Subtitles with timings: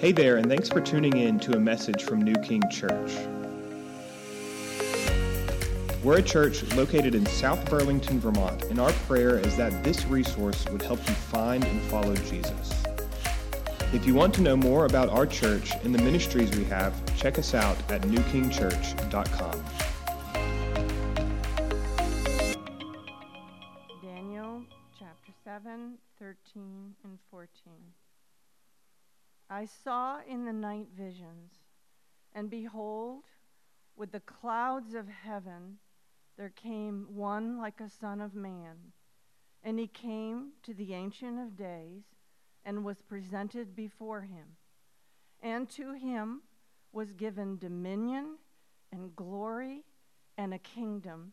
[0.00, 3.12] Hey there, and thanks for tuning in to a message from New King Church.
[6.02, 10.64] We're a church located in South Burlington, Vermont, and our prayer is that this resource
[10.70, 12.82] would help you find and follow Jesus.
[13.92, 17.38] If you want to know more about our church and the ministries we have, check
[17.38, 19.89] us out at newkingchurch.com.
[30.70, 31.50] night visions,
[32.32, 33.24] and behold,
[33.96, 35.78] with the clouds of heaven,
[36.36, 38.76] there came one like a son of man.
[39.64, 42.04] And he came to the Ancient of Days
[42.64, 44.46] and was presented before him.
[45.42, 46.42] And to him
[46.92, 48.36] was given dominion
[48.92, 49.82] and glory
[50.38, 51.32] and a kingdom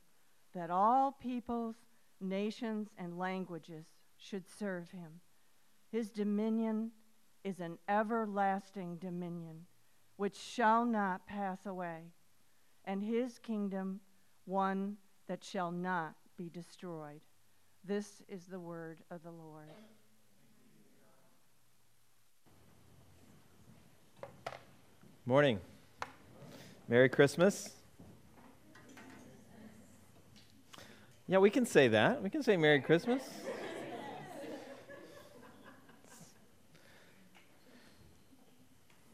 [0.55, 1.75] that all peoples,
[2.19, 3.85] nations, and languages
[4.17, 5.21] should serve him.
[5.91, 6.91] His dominion
[7.43, 9.65] is an everlasting dominion
[10.17, 12.01] which shall not pass away,
[12.85, 13.99] and his kingdom
[14.45, 17.21] one that shall not be destroyed.
[17.83, 19.67] This is the word of the Lord.
[25.25, 25.59] Morning.
[26.87, 27.73] Merry Christmas.
[31.27, 32.23] Yeah, we can say that.
[32.23, 33.21] We can say Merry Christmas.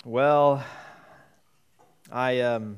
[0.05, 0.61] Well,
[2.11, 2.77] I um,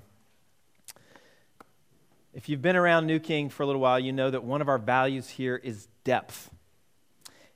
[2.35, 4.69] if you've been around New King for a little while, you know that one of
[4.69, 6.51] our values here is depth.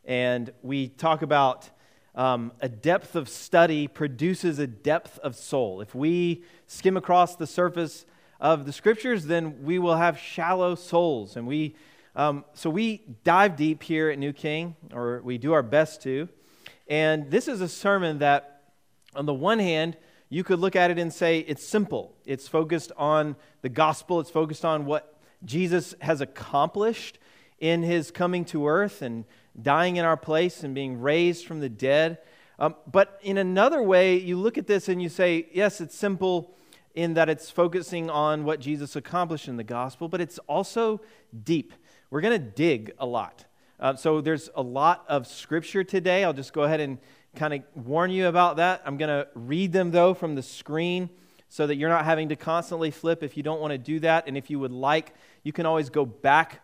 [0.04, 1.70] And we talk about
[2.16, 5.82] um, a depth of study produces a depth of soul.
[5.82, 8.08] If we skim across the surface
[8.40, 11.36] of the scriptures, then we will have shallow souls.
[11.36, 11.76] And we,
[12.16, 16.28] um, so we dive deep here at New King, or we do our best to.
[16.88, 18.49] And this is a sermon that
[19.16, 19.98] on the one hand,
[20.30, 22.16] you could look at it and say it's simple.
[22.26, 27.18] It's focused on the gospel, it's focused on what Jesus has accomplished
[27.60, 29.26] in his coming to earth and
[29.62, 32.20] dying in our place and being raised from the dead.
[32.58, 36.56] Um, but in another way, you look at this and you say, yes, it's simple
[36.94, 41.02] in that it's focusing on what Jesus accomplished in the gospel, but it's also
[41.44, 41.74] deep.
[42.10, 43.46] We're going to dig a lot.
[43.80, 46.24] Uh, so there's a lot of scripture today.
[46.24, 46.98] I'll just go ahead and
[47.40, 48.82] kind of warn you about that.
[48.86, 51.10] I'm going to read them, though, from the screen
[51.48, 54.28] so that you're not having to constantly flip if you don't want to do that.
[54.28, 55.14] And if you would like,
[55.44, 56.62] you can always go back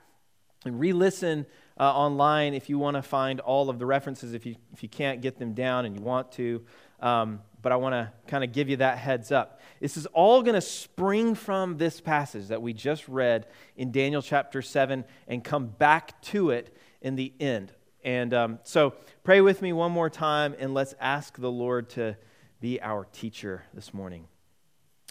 [0.66, 1.46] and re listen
[1.80, 4.90] uh, online if you want to find all of the references, if you, if you
[4.90, 6.62] can't get them down and you want to.
[7.00, 9.62] Um, but I want to kind of give you that heads up.
[9.80, 13.48] This is all going to spring from this passage that we just read
[13.78, 17.72] in Daniel chapter 7 and come back to it in the end.
[18.06, 18.94] And um, so
[19.24, 22.16] pray with me one more time and let's ask the Lord to
[22.62, 24.28] be our teacher this morning.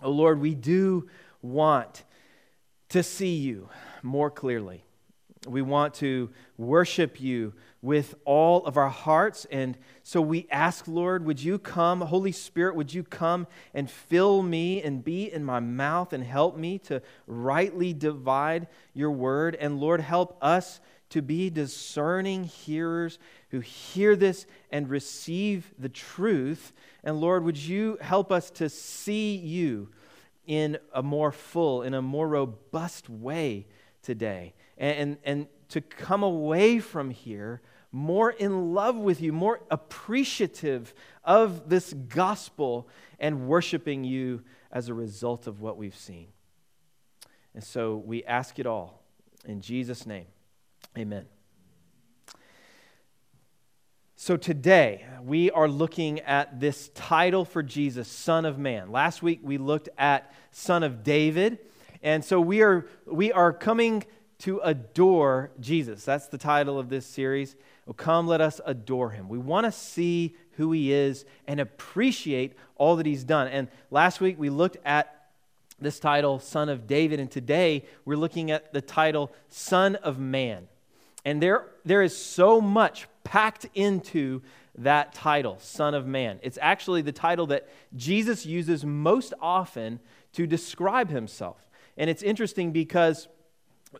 [0.00, 1.08] Oh Lord, we do
[1.42, 2.04] want
[2.90, 3.68] to see you
[4.04, 4.84] more clearly.
[5.44, 9.44] We want to worship you with all of our hearts.
[9.50, 14.40] And so we ask, Lord, would you come, Holy Spirit, would you come and fill
[14.40, 19.56] me and be in my mouth and help me to rightly divide your word?
[19.56, 20.80] And Lord, help us
[21.14, 23.20] to be discerning hearers
[23.50, 26.72] who hear this and receive the truth.
[27.04, 29.90] And Lord, would you help us to see you
[30.44, 33.68] in a more full, in a more robust way
[34.02, 34.54] today?
[34.76, 40.92] And, and, and to come away from here more in love with you, more appreciative
[41.22, 42.88] of this gospel,
[43.20, 44.42] and worshiping you
[44.72, 46.26] as a result of what we've seen.
[47.54, 49.04] And so we ask it all
[49.44, 50.26] in Jesus' name.
[50.96, 51.26] Amen.
[54.14, 58.92] So today, we are looking at this title for Jesus, Son of Man.
[58.92, 61.58] Last week, we looked at Son of David.
[62.00, 64.04] And so we are, we are coming
[64.38, 66.04] to adore Jesus.
[66.04, 67.56] That's the title of this series.
[67.88, 69.28] Oh, come, let us adore him.
[69.28, 73.48] We want to see who he is and appreciate all that he's done.
[73.48, 75.26] And last week, we looked at
[75.80, 77.18] this title, Son of David.
[77.18, 80.68] And today, we're looking at the title, Son of Man.
[81.24, 84.42] And there, there is so much packed into
[84.76, 86.38] that title, Son of Man.
[86.42, 90.00] It's actually the title that Jesus uses most often
[90.32, 91.64] to describe himself.
[91.96, 93.28] And it's interesting because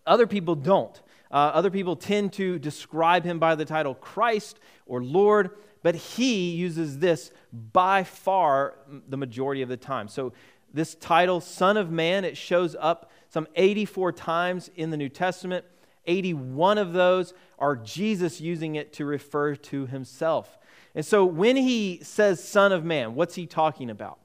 [0.07, 1.01] other people don't.
[1.31, 5.51] Uh, other people tend to describe him by the title Christ or Lord,
[5.83, 8.75] but he uses this by far
[9.09, 10.09] the majority of the time.
[10.09, 10.33] So,
[10.73, 15.65] this title, Son of Man, it shows up some 84 times in the New Testament
[16.07, 20.59] 81 of those are Jesus using it to refer to himself.
[20.95, 24.19] And so when he says Son of Man, what's he talking about?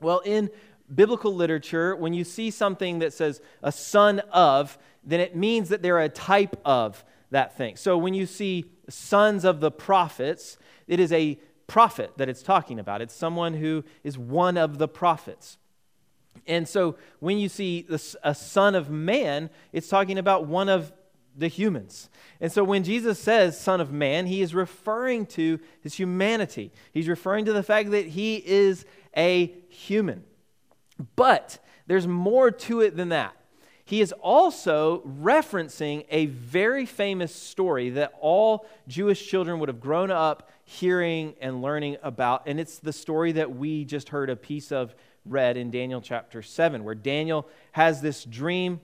[0.00, 0.50] Well, in
[0.94, 5.82] biblical literature, when you see something that says a son of, then it means that
[5.82, 7.76] they're a type of that thing.
[7.76, 12.78] So when you see sons of the prophets, it is a prophet that it's talking
[12.78, 13.02] about.
[13.02, 15.58] It's someone who is one of the prophets.
[16.46, 17.86] And so when you see
[18.22, 20.92] a son of man, it's talking about one of
[21.36, 22.08] the humans.
[22.40, 26.72] And so when Jesus says son of man, he is referring to his humanity.
[26.92, 28.84] He's referring to the fact that he is
[29.16, 30.24] a human.
[31.14, 33.36] But there's more to it than that.
[33.84, 40.10] He is also referencing a very famous story that all Jewish children would have grown
[40.10, 42.42] up hearing and learning about.
[42.46, 44.92] And it's the story that we just heard a piece of
[45.24, 48.80] read in Daniel chapter 7, where Daniel has this dream.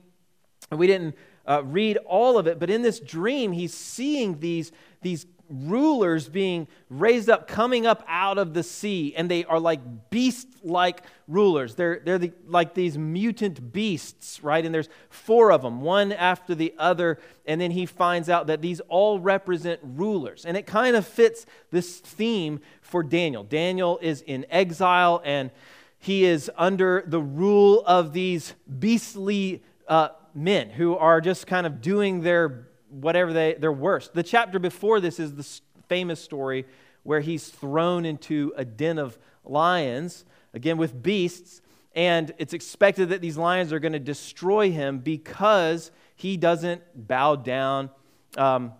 [0.71, 4.71] And we didn't uh, read all of it, but in this dream, he's seeing these,
[5.01, 10.09] these rulers being raised up, coming up out of the sea, and they are like
[10.09, 11.75] beast like rulers.
[11.75, 14.65] They're, they're the, like these mutant beasts, right?
[14.65, 17.19] And there's four of them, one after the other.
[17.45, 20.45] And then he finds out that these all represent rulers.
[20.45, 23.43] And it kind of fits this theme for Daniel.
[23.43, 25.51] Daniel is in exile, and
[25.99, 31.81] he is under the rule of these beastly uh, men who are just kind of
[31.81, 34.13] doing their whatever they, their worst.
[34.13, 36.65] The chapter before this is the famous story
[37.03, 41.61] where he's thrown into a den of lions, again with beasts,
[41.95, 47.35] and it's expected that these lions are going to destroy him because he doesn't bow
[47.35, 47.89] down,
[48.37, 48.73] um,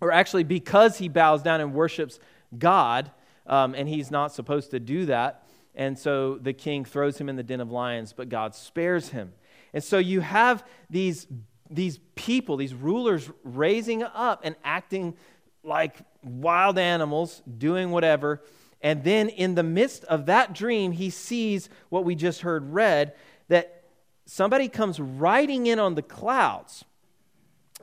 [0.00, 2.18] or actually because he bows down and worships
[2.58, 3.10] God,
[3.46, 5.46] um, and he's not supposed to do that.
[5.74, 9.32] And so the king throws him in the den of lions, but God spares him.
[9.72, 11.26] And so you have these
[11.70, 15.14] these people, these rulers, raising up and acting
[15.62, 18.42] like wild animals, doing whatever.
[18.80, 23.14] And then in the midst of that dream, he sees what we just heard read
[23.48, 23.84] that
[24.26, 26.84] somebody comes riding in on the clouds.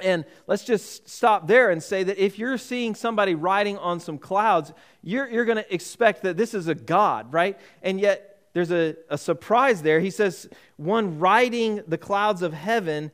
[0.01, 4.17] And let's just stop there and say that if you're seeing somebody riding on some
[4.17, 7.57] clouds, you're, you're going to expect that this is a God, right?
[7.81, 9.99] And yet there's a, a surprise there.
[9.99, 13.11] He says, one riding the clouds of heaven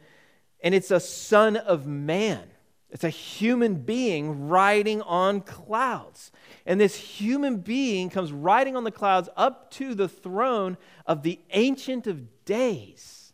[0.61, 2.49] and it's a son of man.
[2.89, 6.31] It's a human being riding on clouds.
[6.65, 11.41] And this human being comes riding on the clouds up to the throne of the
[11.51, 13.33] Ancient of Days.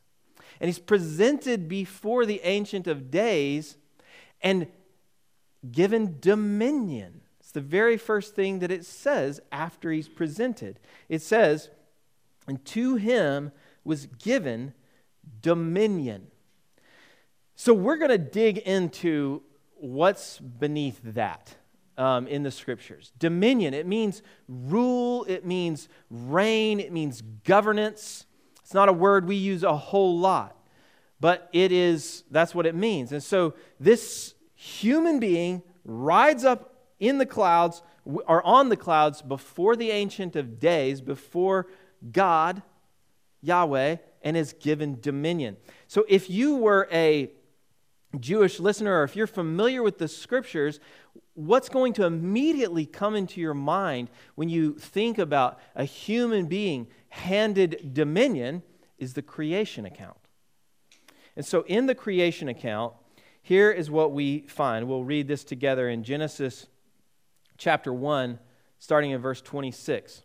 [0.60, 3.78] And he's presented before the Ancient of Days
[4.42, 4.66] and
[5.72, 7.22] given dominion.
[7.40, 10.80] It's the very first thing that it says after he's presented.
[11.08, 11.70] It says,
[12.50, 13.52] And to him
[13.84, 14.74] was given
[15.42, 16.28] dominion.
[17.56, 19.44] So we're going to dig into
[19.76, 21.56] what's beneath that
[21.98, 23.12] um, in the scriptures.
[23.20, 28.26] Dominion, it means rule, it means reign, it means governance.
[28.62, 30.56] It's not a word we use a whole lot,
[31.20, 33.12] but it is, that's what it means.
[33.12, 39.76] And so this human being rides up in the clouds or on the clouds before
[39.76, 41.68] the Ancient of Days, before
[42.12, 42.62] God,
[43.42, 45.58] Yahweh, and is given dominion.
[45.88, 47.32] So if you were a
[48.20, 50.80] Jewish listener, or if you're familiar with the scriptures,
[51.34, 56.88] what's going to immediately come into your mind when you think about a human being
[57.10, 58.64] handed dominion
[58.98, 60.18] is the creation account.
[61.36, 62.94] And so, in the creation account,
[63.42, 64.88] here is what we find.
[64.88, 66.68] We'll read this together in Genesis
[67.58, 68.40] chapter 1,
[68.80, 70.24] starting in verse 26.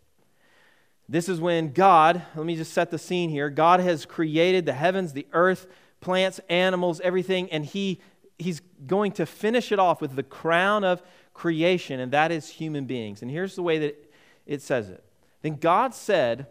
[1.09, 3.51] This is when God, let me just set the scene here.
[3.51, 5.67] God has created the heavens, the earth,
[6.01, 8.01] plants, animals, everything, and he,
[8.39, 11.03] he's going to finish it off with the crown of
[11.35, 13.21] creation, and that is human beings.
[13.21, 14.13] And here's the way that
[14.47, 15.05] it says it
[15.43, 16.47] Then God said,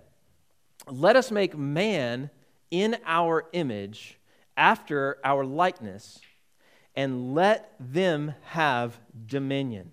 [0.87, 2.29] Let us make man
[2.69, 4.19] in our image,
[4.57, 6.19] after our likeness,
[6.95, 9.91] and let them have dominion.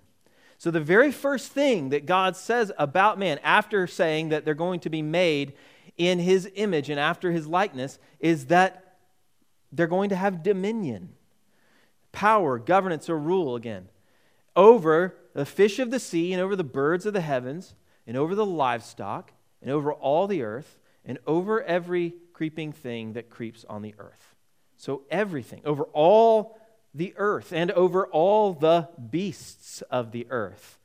[0.60, 4.80] So, the very first thing that God says about man, after saying that they're going
[4.80, 5.54] to be made
[5.96, 8.98] in his image and after his likeness, is that
[9.72, 11.14] they're going to have dominion,
[12.12, 13.88] power, governance, or rule again
[14.54, 17.74] over the fish of the sea and over the birds of the heavens
[18.06, 23.30] and over the livestock and over all the earth and over every creeping thing that
[23.30, 24.34] creeps on the earth.
[24.76, 26.59] So, everything, over all
[26.94, 30.78] the earth and over all the beasts of the earth.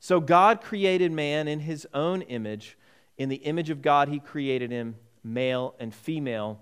[0.00, 2.76] So, God created man in his own image.
[3.18, 6.60] In the image of God, he created him, male and female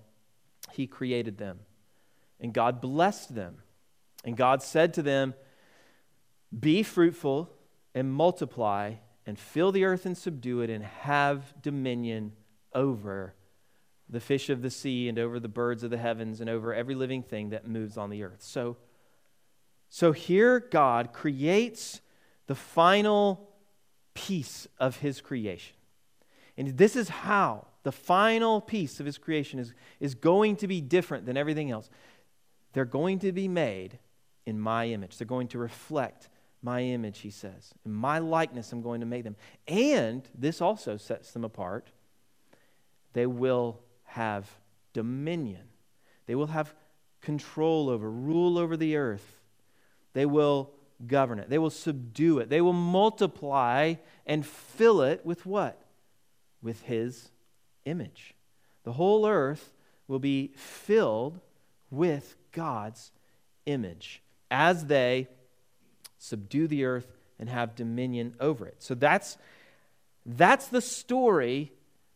[0.73, 1.61] he created them.
[2.41, 3.59] And God blessed them.
[4.25, 5.35] And God said to them,
[6.59, 7.51] Be fruitful
[7.95, 8.95] and multiply,
[9.27, 12.33] and fill the earth and subdue it, and have dominion
[12.75, 13.35] over
[14.09, 16.95] the fish of the sea, and over the birds of the heavens, and over every
[16.95, 18.43] living thing that moves on the earth.
[18.43, 18.77] So,
[19.89, 22.01] so here God creates
[22.47, 23.51] the final
[24.15, 25.77] piece of his creation.
[26.57, 30.81] And this is how the final piece of his creation is, is going to be
[30.81, 31.91] different than everything else.
[32.73, 33.99] They're going to be made
[34.47, 35.17] in my image.
[35.17, 36.29] They're going to reflect
[36.63, 37.73] my image, he says.
[37.85, 39.37] In my likeness, I'm going to make them.
[39.69, 41.91] And this also sets them apart.
[43.13, 43.81] They will
[44.15, 44.49] have
[44.93, 45.63] dominion,
[46.27, 46.73] they will have
[47.21, 49.41] control over, rule over the earth.
[50.13, 50.71] They will
[51.05, 53.95] govern it, they will subdue it, they will multiply
[54.25, 55.83] and fill it with what?
[56.63, 57.31] With his
[57.85, 58.35] image.
[58.85, 59.73] The whole earth
[60.07, 61.41] will be filled
[61.91, 63.11] with God's
[63.67, 65.27] image as they
[66.19, 68.77] subdue the earth and have dominion over it.
[68.79, 69.37] So that's
[70.25, 71.73] that's the story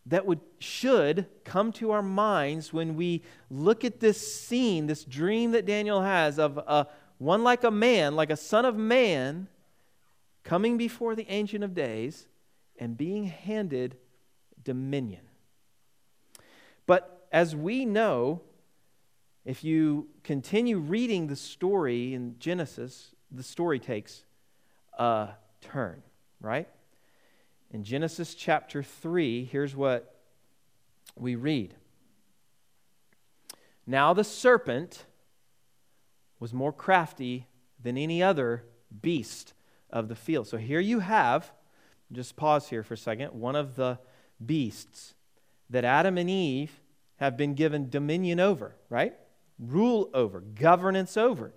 [0.08, 5.52] that would should come to our minds when we look at this scene, this dream
[5.52, 6.86] that Daniel has of a,
[7.18, 9.48] one like a man, like a son of man,
[10.44, 12.26] coming before the Ancient of Days
[12.78, 13.96] and being handed
[14.64, 15.20] dominion.
[16.86, 18.40] But as we know,
[19.44, 24.24] if you continue reading the story in Genesis, the story takes
[24.98, 26.02] a turn,
[26.40, 26.68] right?
[27.70, 30.16] In Genesis chapter 3, here's what
[31.16, 31.74] we read.
[33.86, 35.04] Now the serpent
[36.40, 37.46] was more crafty
[37.82, 38.64] than any other
[39.02, 39.52] beast
[39.90, 40.46] of the field.
[40.46, 41.52] So here you have,
[42.10, 43.98] just pause here for a second, one of the
[44.44, 45.14] beasts
[45.68, 46.80] that Adam and Eve
[47.16, 49.14] have been given dominion over, right?
[49.58, 51.52] Rule over, governance over.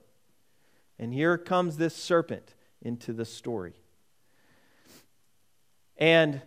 [1.00, 3.81] And here comes this serpent into the story.
[6.02, 6.42] And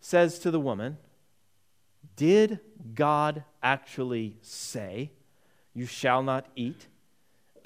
[0.00, 0.96] says to the woman,
[2.16, 2.60] Did
[2.94, 5.12] God actually say,
[5.74, 6.88] You shall not eat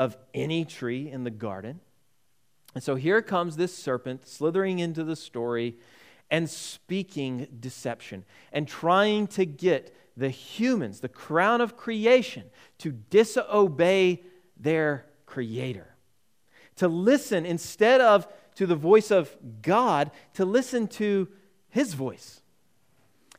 [0.00, 1.80] of any tree in the garden?
[2.74, 5.76] And so here comes this serpent slithering into the story
[6.32, 14.22] and speaking deception and trying to get the humans, the crown of creation, to disobey
[14.58, 15.94] their creator.
[16.76, 21.28] To listen instead of to the voice of God, to listen to
[21.68, 22.40] his voice.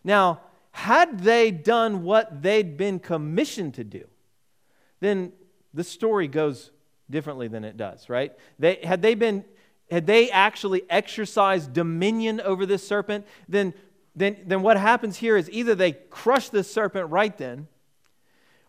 [0.04, 0.42] Now,
[0.72, 4.08] had they done what they'd been commissioned to do,
[5.00, 5.34] then
[5.74, 6.72] the story goes
[7.10, 8.34] differently than it does, right?
[8.58, 9.46] They, had they been
[9.92, 13.74] had they actually exercised dominion over this serpent, then,
[14.16, 17.68] then, then what happens here is either they crush this serpent right then,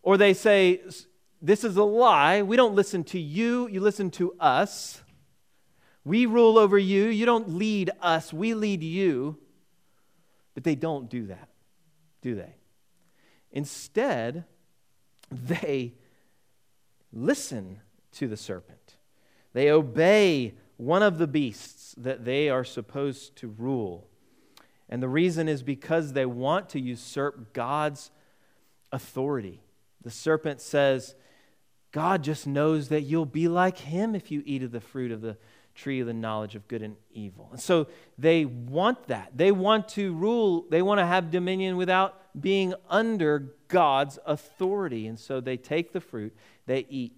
[0.02, 0.82] or they say,
[1.40, 2.42] This is a lie.
[2.42, 5.02] We don't listen to you, you listen to us.
[6.04, 7.06] We rule over you.
[7.06, 9.38] You don't lead us, we lead you.
[10.54, 11.48] But they don't do that,
[12.22, 12.54] do they?
[13.50, 14.44] Instead,
[15.30, 15.94] they
[17.12, 17.80] listen
[18.12, 18.96] to the serpent.
[19.52, 24.08] They obey one of the beasts that they are supposed to rule.
[24.88, 28.10] And the reason is because they want to usurp God's
[28.92, 29.62] authority.
[30.02, 31.14] The serpent says,
[31.92, 35.20] God just knows that you'll be like him if you eat of the fruit of
[35.20, 35.36] the
[35.74, 37.48] tree of the knowledge of good and evil.
[37.50, 37.88] And so
[38.18, 39.32] they want that.
[39.36, 45.06] They want to rule, they want to have dominion without being under God's authority.
[45.06, 46.34] And so they take the fruit,
[46.66, 47.12] they eat,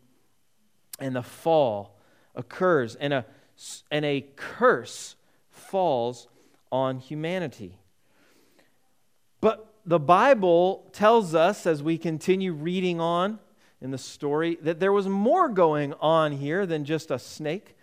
[0.98, 1.98] and the fall
[2.34, 2.94] occurs.
[2.94, 3.26] And a
[3.90, 5.16] and a curse
[5.50, 6.28] falls
[6.70, 7.78] on humanity.
[9.40, 13.38] But the Bible tells us, as we continue reading on
[13.80, 17.75] in the story, that there was more going on here than just a snake,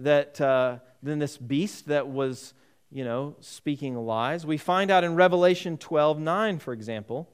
[0.00, 2.54] that, uh, than this beast that was,
[2.90, 4.44] you know, speaking lies.
[4.44, 7.28] We find out in Revelation 12 9, for example,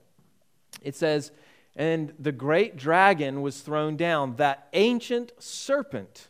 [0.82, 1.32] it says,
[1.74, 6.28] And the great dragon was thrown down, that ancient serpent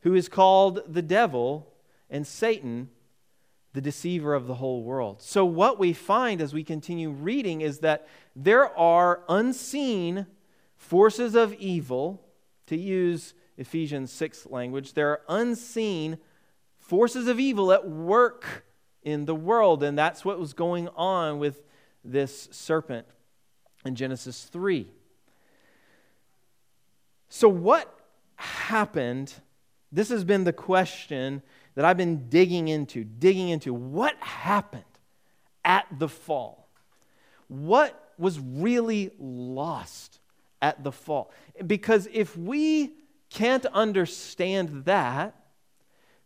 [0.00, 1.72] who is called the devil
[2.10, 2.90] and Satan,
[3.72, 5.22] the deceiver of the whole world.
[5.22, 10.26] So, what we find as we continue reading is that there are unseen
[10.76, 12.20] forces of evil,
[12.66, 16.18] to use Ephesians 6 language, there are unseen
[16.78, 18.64] forces of evil at work
[19.02, 19.82] in the world.
[19.82, 21.62] And that's what was going on with
[22.04, 23.06] this serpent
[23.84, 24.88] in Genesis 3.
[27.28, 27.98] So, what
[28.36, 29.32] happened
[29.94, 31.42] this has been the question
[31.74, 33.74] that I've been digging into, digging into.
[33.74, 34.84] What happened
[35.66, 36.66] at the fall?
[37.48, 40.18] What was really lost
[40.62, 41.32] at the fall.
[41.66, 42.92] Because if we
[43.32, 45.34] can't understand that,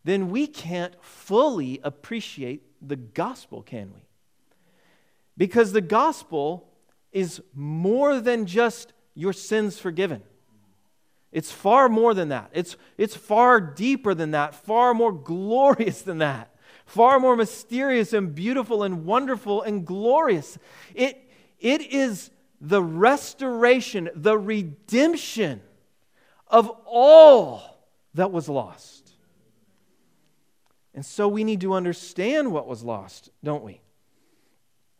[0.03, 4.01] then we can't fully appreciate the gospel, can we?
[5.35, 6.69] Because the gospel
[7.11, 10.23] is more than just your sins forgiven.
[11.31, 12.49] It's far more than that.
[12.53, 18.33] It's, it's far deeper than that, far more glorious than that, far more mysterious and
[18.33, 20.57] beautiful and wonderful and glorious.
[20.95, 25.61] It, it is the restoration, the redemption
[26.49, 27.61] of all
[28.13, 29.13] that was lost.
[30.93, 33.81] And so we need to understand what was lost, don't we?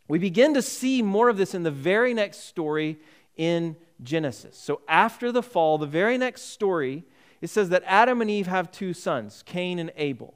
[0.06, 2.98] We begin to see more of this in the very next story
[3.36, 4.56] in Genesis.
[4.56, 7.04] So after the fall, the very next story,
[7.40, 10.34] it says that Adam and Eve have two sons, Cain and Abel.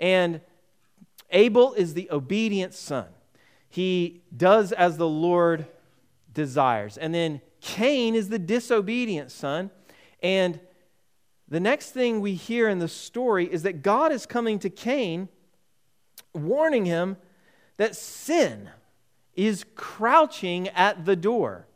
[0.00, 0.40] And
[1.30, 3.06] Abel is the obedient son.
[3.68, 5.66] He does as the Lord
[6.32, 6.96] desires.
[6.96, 9.70] And then Cain is the disobedient son.
[10.22, 10.60] And
[11.48, 15.28] the next thing we hear in the story is that God is coming to Cain,
[16.32, 17.16] warning him
[17.76, 18.70] that sin
[19.34, 21.66] is crouching at the door.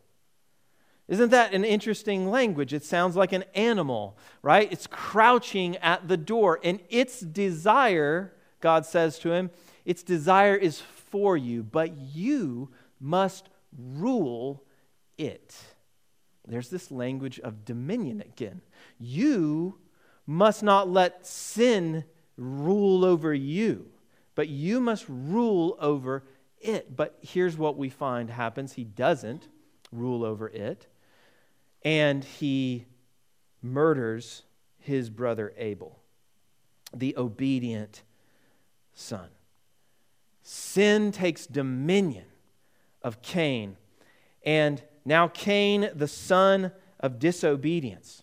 [1.08, 2.72] Isn't that an interesting language?
[2.72, 4.70] It sounds like an animal, right?
[4.72, 9.50] It's crouching at the door, and its desire, God says to him,
[9.84, 12.70] its desire is for you, but you
[13.00, 14.62] must rule
[15.18, 15.54] it.
[16.46, 18.60] There's this language of dominion again.
[18.98, 19.78] You
[20.26, 22.04] must not let sin
[22.36, 23.86] rule over you,
[24.34, 26.24] but you must rule over
[26.60, 26.96] it.
[26.96, 29.48] But here's what we find happens He doesn't
[29.90, 30.86] rule over it,
[31.82, 32.86] and he
[33.62, 34.42] murders
[34.78, 35.98] his brother Abel,
[36.94, 38.02] the obedient
[38.92, 39.28] son.
[40.42, 42.26] Sin takes dominion
[43.02, 43.78] of Cain,
[44.44, 48.22] and now Cain, the son of disobedience,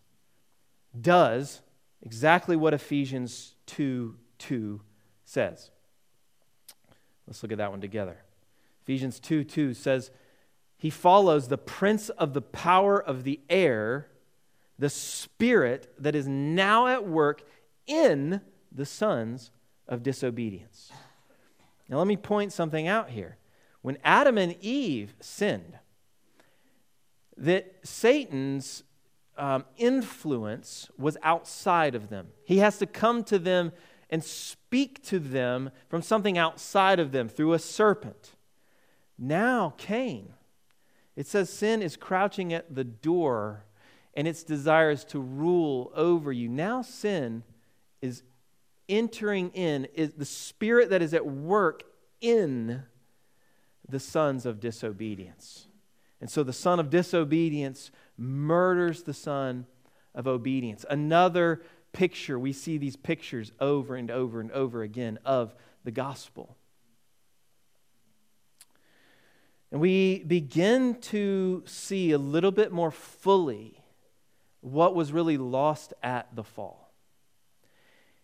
[0.99, 1.61] does
[2.01, 4.81] exactly what Ephesians 2 2
[5.23, 5.69] says.
[7.27, 8.17] Let's look at that one together.
[8.81, 10.11] Ephesians 2 2 says,
[10.77, 14.07] He follows the prince of the power of the air,
[14.79, 17.43] the spirit that is now at work
[17.85, 19.51] in the sons
[19.87, 20.91] of disobedience.
[21.87, 23.37] Now, let me point something out here.
[23.81, 25.77] When Adam and Eve sinned,
[27.41, 28.83] that Satan's
[29.35, 32.27] um, influence was outside of them.
[32.45, 33.71] He has to come to them
[34.11, 38.35] and speak to them from something outside of them through a serpent.
[39.17, 40.33] Now, Cain,
[41.15, 43.65] it says sin is crouching at the door
[44.13, 46.47] and its desires to rule over you.
[46.47, 47.43] Now, sin
[48.01, 48.21] is
[48.87, 51.83] entering in, is the spirit that is at work
[52.19, 52.83] in
[53.87, 55.67] the sons of disobedience.
[56.21, 59.65] And so the son of disobedience murders the son
[60.13, 60.85] of obedience.
[60.89, 66.55] Another picture, we see these pictures over and over and over again of the gospel.
[69.71, 73.81] And we begin to see a little bit more fully
[74.59, 76.93] what was really lost at the fall.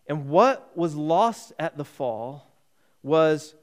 [0.06, 2.54] And what was lost at the fall
[3.02, 3.56] was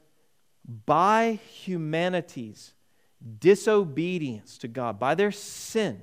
[0.85, 2.73] by humanity's
[3.39, 6.01] disobedience to God, by their sin,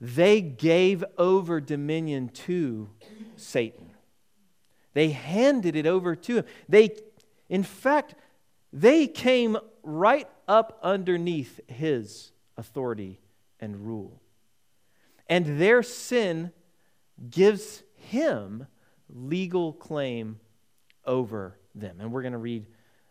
[0.00, 2.88] they gave over dominion to
[3.36, 3.90] Satan.
[4.94, 6.44] They handed it over to him.
[6.68, 6.96] They,
[7.48, 8.14] in fact,
[8.72, 13.20] they came right up underneath his authority
[13.60, 14.20] and rule.
[15.28, 16.52] And their sin
[17.30, 18.66] gives him
[19.08, 20.40] legal claim
[21.04, 21.98] over them.
[22.00, 22.66] And we're going to read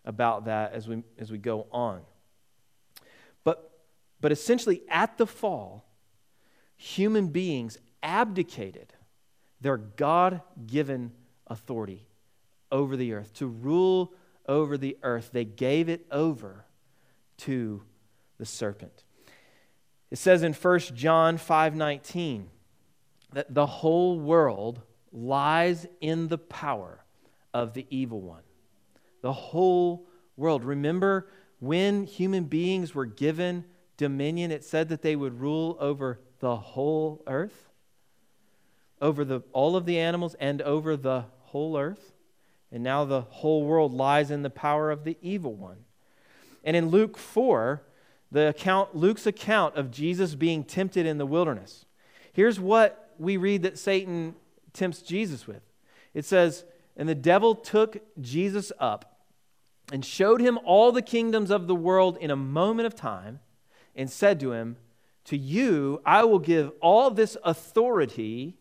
[0.05, 2.01] about that as we, as we go on.
[4.19, 5.85] But, essentially, at the fall,
[6.75, 8.93] human beings abdicated
[9.61, 11.11] their God given
[11.47, 12.07] authority
[12.71, 14.13] over the earth to rule
[14.47, 15.31] over the earth.
[15.33, 16.65] They gave it over
[17.37, 17.83] to
[18.37, 19.03] the serpent.
[20.09, 22.49] It says in 1 John 5:19
[23.33, 27.03] that the whole world lies in the power
[27.53, 28.43] of the evil one.
[29.21, 30.63] The whole world.
[30.63, 31.27] Remember
[31.59, 33.65] when human beings were given
[33.97, 37.69] dominion, it said that they would rule over the whole earth,
[39.01, 42.13] over the, all of the animals, and over the whole earth.
[42.71, 45.77] And now the whole world lies in the power of the evil one.
[46.63, 47.81] And in Luke 4,
[48.31, 51.85] the account, Luke's account of Jesus being tempted in the wilderness.
[52.33, 54.35] Here's what we read that Satan
[54.73, 55.61] tempts Jesus with.
[56.13, 59.21] It says, And the devil took Jesus up
[59.91, 63.39] and showed him all the kingdoms of the world in a moment of time
[63.97, 64.77] and said to him,
[65.25, 68.57] To you I will give all this authority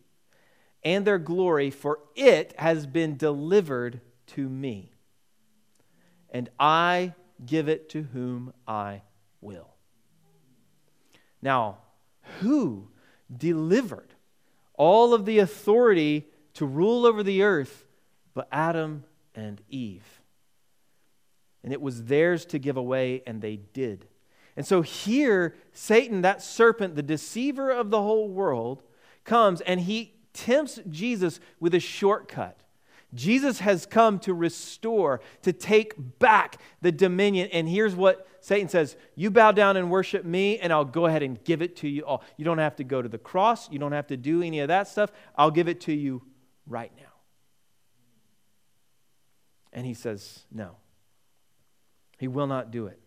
[0.83, 4.93] and their glory, for it has been delivered to me.
[6.31, 9.03] And I give it to whom I
[9.41, 9.75] will.
[11.43, 11.79] Now,
[12.41, 12.89] who
[13.35, 14.15] delivered
[14.75, 17.87] all of the authority to rule over the earth
[18.35, 20.23] but Adam and Eve?
[21.63, 24.07] And it was theirs to give away, and they did.
[24.57, 28.83] And so here, Satan, that serpent, the deceiver of the whole world,
[29.25, 32.63] comes and he tempts Jesus with a shortcut.
[33.15, 37.49] Jesus has come to restore, to take back the dominion.
[37.53, 41.23] And here's what Satan says You bow down and worship me, and I'll go ahead
[41.23, 42.23] and give it to you all.
[42.37, 44.69] You don't have to go to the cross, you don't have to do any of
[44.69, 45.13] that stuff.
[45.37, 46.23] I'll give it to you
[46.67, 47.03] right now.
[49.73, 50.77] And he says, No.
[52.19, 52.99] He will not do it.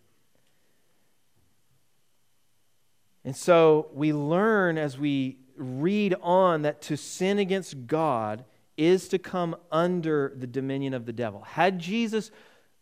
[3.30, 8.44] And so we learn as we read on that to sin against God
[8.76, 11.42] is to come under the dominion of the devil.
[11.42, 12.32] Had Jesus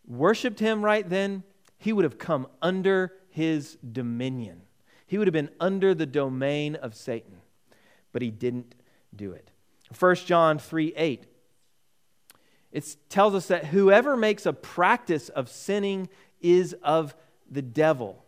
[0.07, 1.43] worshiped him right then,
[1.77, 4.61] he would have come under his dominion.
[5.05, 7.41] He would have been under the domain of Satan.
[8.13, 8.73] But he didn't
[9.13, 9.51] do it.
[9.99, 11.25] 1 John 3 8.
[12.71, 16.07] It tells us that whoever makes a practice of sinning
[16.39, 17.17] is of
[17.51, 18.23] the devil.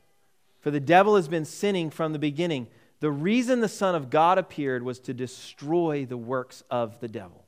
[0.60, 2.68] For the devil has been sinning from the beginning.
[3.00, 7.46] The reason the Son of God appeared was to destroy the works of the devil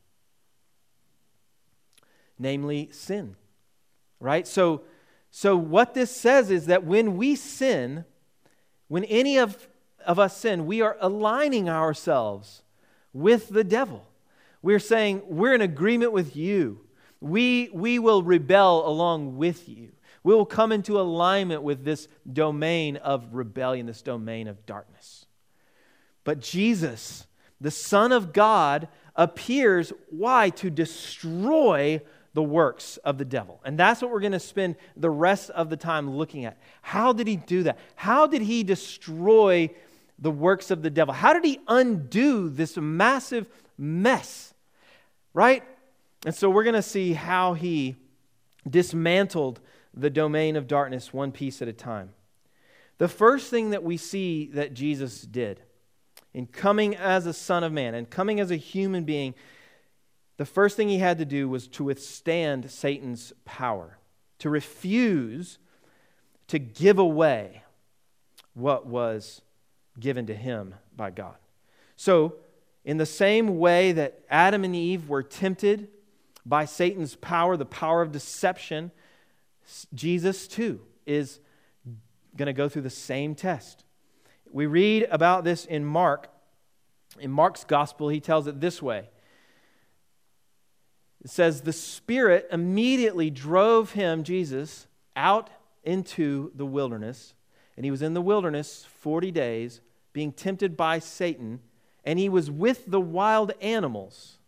[2.42, 3.36] namely sin.
[4.20, 4.48] Right?
[4.48, 4.82] So,
[5.30, 8.04] so what this says is that when we sin,
[8.88, 9.68] when any of,
[10.06, 12.64] of us sin, we are aligning ourselves
[13.14, 14.06] with the devil.
[14.62, 16.82] We're saying, we're in agreement with you.
[17.20, 19.92] We, we will rebel along with you.
[20.24, 25.26] We will come into alignment with this domain of rebellion, this domain of darkness.
[26.24, 27.26] But Jesus,
[27.60, 30.52] the Son of God, appears, why?
[30.52, 32.02] To destroy
[32.34, 33.60] the works of the devil.
[33.66, 36.58] And that's what we're going to spend the rest of the time looking at.
[36.82, 37.78] How did he do that?
[37.96, 39.70] How did he destroy
[40.20, 41.14] the works of the devil?
[41.14, 44.54] How did he undo this massive mess?
[45.34, 45.64] Right?
[46.26, 47.96] And so we're going to see how he
[48.70, 49.60] dismantled
[49.94, 52.12] the domain of darkness one piece at a time.
[52.98, 55.62] The first thing that we see that Jesus did
[56.34, 59.34] in coming as a son of man and coming as a human being
[60.42, 64.00] the first thing he had to do was to withstand Satan's power,
[64.40, 65.60] to refuse
[66.48, 67.62] to give away
[68.56, 69.44] what was
[70.00, 71.36] given to him by God.
[71.96, 72.38] So,
[72.84, 75.90] in the same way that Adam and Eve were tempted
[76.44, 78.90] by Satan's power, the power of deception,
[79.94, 81.40] Jesus too is
[82.36, 83.84] going to go through the same test.
[84.52, 86.30] We read about this in Mark.
[87.20, 89.10] In Mark's gospel, he tells it this way
[91.24, 95.50] it says, The Spirit immediately drove him, Jesus, out
[95.84, 97.36] into the wilderness.
[97.78, 99.82] And he was in the wilderness 40 days,
[100.14, 101.60] being tempted by Satan.
[102.04, 104.40] And he was with the wild animals,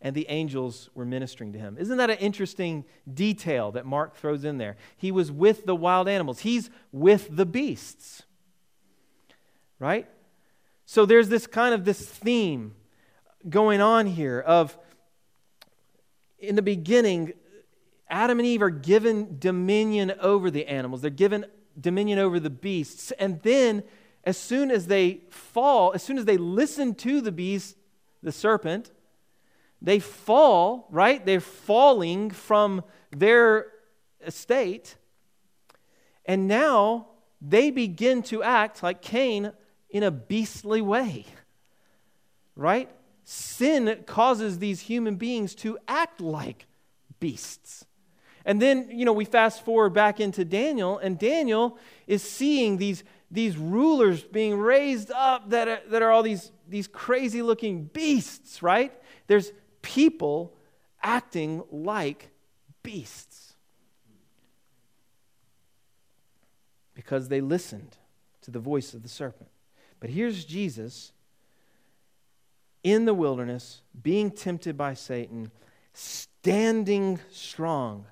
[0.00, 1.76] and the angels were ministering to him.
[1.78, 4.76] Isn't that an interesting detail that Mark throws in there?
[4.96, 8.22] He was with the wild animals, he's with the beasts.
[9.78, 10.08] Right?
[10.84, 12.74] So there's this kind of this theme
[13.48, 14.76] going on here of
[16.38, 17.32] in the beginning,
[18.08, 21.46] Adam and Eve are given dominion over the animals, they're given
[21.78, 23.10] dominion over the beasts.
[23.12, 23.82] And then,
[24.24, 27.76] as soon as they fall, as soon as they listen to the beast,
[28.22, 28.90] the serpent,
[29.80, 31.24] they fall, right?
[31.24, 33.66] They're falling from their
[34.24, 34.96] estate.
[36.24, 37.08] And now
[37.40, 39.52] they begin to act like Cain
[39.90, 41.26] in a beastly way,
[42.54, 42.90] right?
[43.28, 46.66] sin causes these human beings to act like
[47.18, 47.84] beasts.
[48.44, 53.02] And then, you know, we fast forward back into Daniel, and Daniel is seeing these,
[53.28, 58.62] these rulers being raised up that are, that are all these, these crazy looking beasts,
[58.62, 58.92] right?
[59.26, 59.50] There's
[59.86, 60.52] people
[61.00, 62.30] acting like
[62.82, 63.54] beasts
[66.92, 67.96] because they listened
[68.42, 69.48] to the voice of the serpent.
[70.00, 71.12] But here's Jesus
[72.82, 75.52] in the wilderness, being tempted by Satan,
[75.92, 78.06] standing strong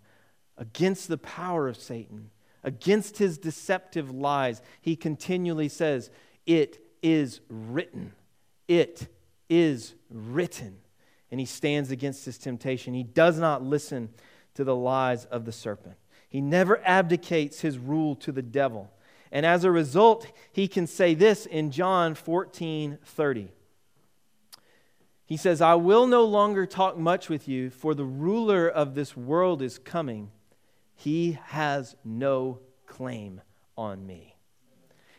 [0.56, 2.30] against the power of Satan,
[2.62, 4.62] against his deceptive lies.
[4.80, 6.08] He continually says,
[6.46, 8.12] It is written.
[8.68, 9.08] It
[9.48, 10.78] is written.
[11.34, 12.94] And he stands against his temptation.
[12.94, 14.10] He does not listen
[14.54, 15.96] to the lies of the serpent.
[16.28, 18.92] He never abdicates his rule to the devil.
[19.32, 23.48] And as a result, he can say this in John 14 30.
[25.26, 29.16] He says, I will no longer talk much with you, for the ruler of this
[29.16, 30.30] world is coming.
[30.94, 33.40] He has no claim
[33.76, 34.36] on me.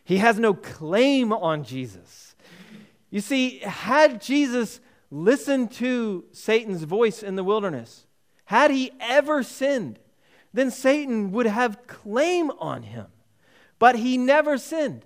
[0.05, 2.37] He has no claim on Jesus.
[3.09, 4.79] You see, had Jesus
[5.11, 8.05] listened to Satan's voice in the wilderness,
[8.45, 9.99] had he ever sinned,
[10.53, 13.07] then Satan would have claim on him.
[13.79, 15.05] But he never sinned.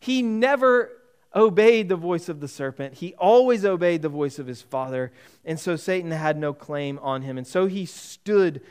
[0.00, 0.90] He never
[1.34, 2.94] obeyed the voice of the serpent.
[2.94, 5.12] He always obeyed the voice of his father.
[5.44, 7.36] And so Satan had no claim on him.
[7.36, 8.62] And so he stood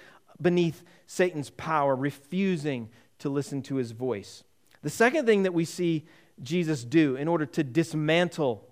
[0.41, 4.43] beneath Satan's power, refusing to listen to his voice.
[4.81, 6.05] The second thing that we see
[6.41, 8.66] Jesus do in order to dismantle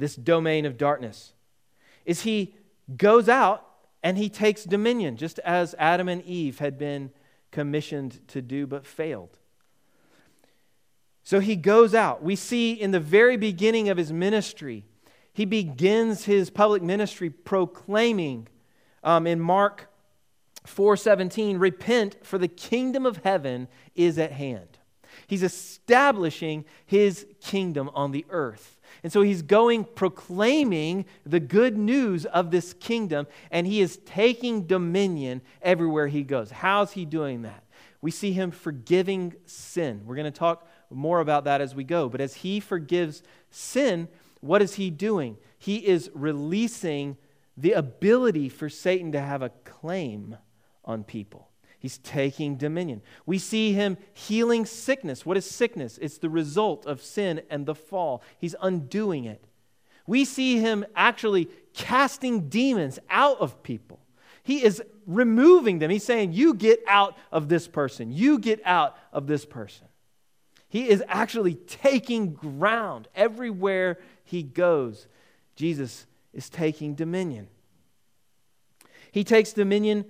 [0.00, 1.32] this domain of darkness
[2.04, 2.54] is he
[2.96, 3.66] goes out
[4.02, 7.10] and he takes dominion, just as Adam and Eve had been
[7.50, 9.38] commissioned to do but failed.
[11.22, 12.22] So he goes out.
[12.22, 14.84] We see in the very beginning of his ministry,
[15.32, 18.48] he begins his public ministry proclaiming
[19.02, 19.90] um, in Mark
[20.66, 24.78] 4:17, "Repent, for the kingdom of heaven is at hand."
[25.26, 28.79] He's establishing his kingdom on the earth.
[29.02, 34.66] And so he's going proclaiming the good news of this kingdom, and he is taking
[34.66, 36.50] dominion everywhere he goes.
[36.50, 37.64] How's he doing that?
[38.02, 40.02] We see him forgiving sin.
[40.06, 42.08] We're going to talk more about that as we go.
[42.08, 44.08] But as he forgives sin,
[44.40, 45.36] what is he doing?
[45.58, 47.16] He is releasing
[47.56, 50.36] the ability for Satan to have a claim
[50.84, 51.49] on people.
[51.80, 53.00] He's taking dominion.
[53.24, 55.24] We see him healing sickness.
[55.24, 55.98] What is sickness?
[56.00, 58.22] It's the result of sin and the fall.
[58.38, 59.46] He's undoing it.
[60.06, 63.98] We see him actually casting demons out of people.
[64.42, 65.90] He is removing them.
[65.90, 68.12] He's saying, You get out of this person.
[68.12, 69.86] You get out of this person.
[70.68, 75.08] He is actually taking ground everywhere he goes.
[75.56, 77.48] Jesus is taking dominion.
[79.12, 80.04] He takes dominion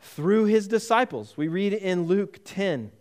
[0.00, 1.36] through his disciples.
[1.36, 2.92] We read in Luke 10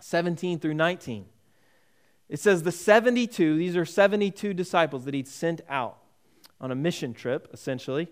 [0.00, 1.26] 17 through 19.
[2.28, 5.98] It says, The 72, these are 72 disciples that he'd sent out
[6.60, 8.08] on a mission trip, essentially.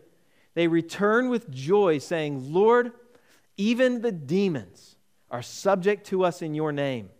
[0.54, 2.92] They return with joy, saying, Lord,
[3.56, 4.96] even the demons
[5.30, 7.10] are subject to us in your name.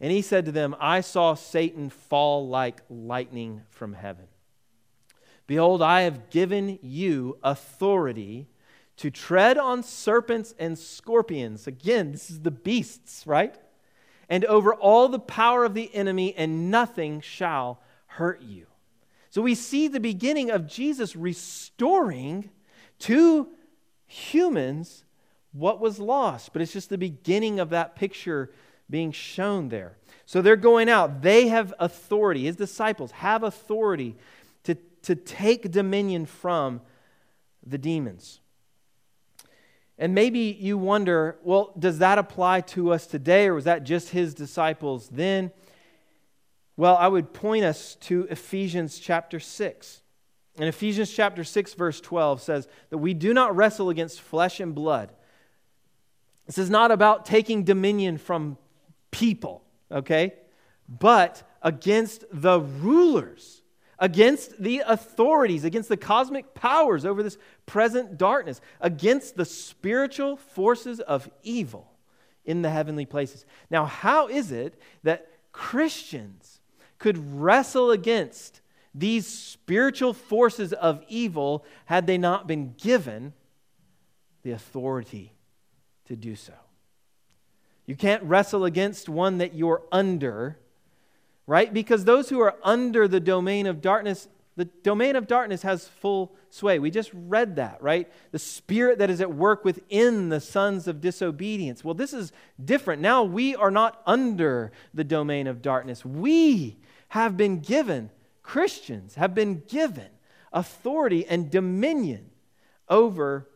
[0.00, 4.26] And he said to them, I saw Satan fall like lightning from heaven.
[5.46, 8.48] Behold, I have given you authority
[8.96, 11.66] to tread on serpents and scorpions.
[11.66, 13.54] Again, this is the beasts, right?
[14.28, 18.66] And over all the power of the enemy, and nothing shall hurt you.
[19.30, 22.50] So we see the beginning of Jesus restoring
[23.00, 23.48] to
[24.06, 25.04] humans
[25.52, 28.50] what was lost, but it's just the beginning of that picture
[28.88, 29.96] being shown there.
[30.24, 31.22] So they're going out.
[31.22, 32.44] They have authority.
[32.44, 34.16] His disciples have authority
[34.64, 36.80] to, to take dominion from
[37.64, 38.40] the demons.
[39.98, 44.10] And maybe you wonder, well, does that apply to us today, or was that just
[44.10, 45.50] his disciples then?
[46.76, 50.02] Well, I would point us to Ephesians chapter 6.
[50.58, 54.74] And Ephesians chapter 6, verse 12 says that we do not wrestle against flesh and
[54.74, 55.10] blood.
[56.46, 58.58] This is not about taking dominion from
[59.10, 60.34] people, okay?
[60.88, 63.62] But against the rulers,
[63.98, 71.00] against the authorities, against the cosmic powers over this present darkness, against the spiritual forces
[71.00, 71.90] of evil
[72.44, 73.44] in the heavenly places.
[73.70, 76.60] Now, how is it that Christians
[76.98, 78.60] could wrestle against
[78.94, 83.34] these spiritual forces of evil had they not been given
[84.42, 85.32] the authority
[86.06, 86.54] to do so?
[87.84, 90.58] You can't wrestle against one that you're under,
[91.46, 91.72] right?
[91.72, 96.34] Because those who are under the domain of darkness, the domain of darkness has full
[96.50, 96.78] sway.
[96.78, 98.10] We just read that, right?
[98.32, 101.84] The spirit that is at work within the sons of disobedience.
[101.84, 102.32] Well, this is
[102.62, 103.02] different.
[103.02, 106.04] Now we are not under the domain of darkness.
[106.04, 106.78] We
[107.08, 108.10] have been given,
[108.42, 110.08] Christians have been given
[110.52, 112.30] authority and dominion
[112.88, 113.48] over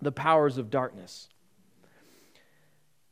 [0.00, 1.28] the powers of darkness.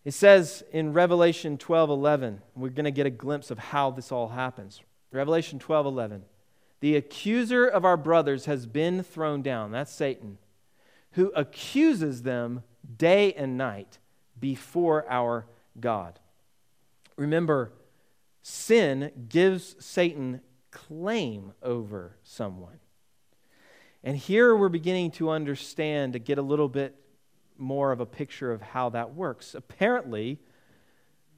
[0.09, 4.11] It says in Revelation 12 11, we're going to get a glimpse of how this
[4.11, 4.81] all happens.
[5.13, 6.23] Revelation 12 11.
[6.81, 9.71] The accuser of our brothers has been thrown down.
[9.71, 10.39] That's Satan,
[11.11, 12.63] who accuses them
[12.97, 13.99] day and night
[14.41, 15.45] before our
[15.79, 16.19] God.
[17.17, 17.75] Remember,
[18.41, 20.41] sin gives Satan
[20.71, 22.81] claim over someone.
[24.03, 26.99] And here we're beginning to understand, to get a little bit
[27.59, 29.55] more of a picture of how that works.
[29.55, 30.39] Apparently,